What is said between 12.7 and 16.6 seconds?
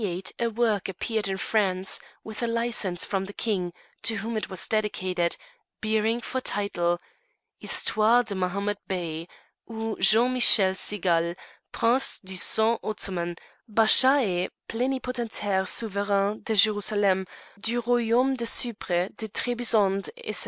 Ottoman, Basha et Plénipotentaire Souverain de